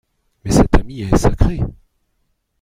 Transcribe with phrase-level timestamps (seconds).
[0.43, 1.59] Mais cet ami est sacré.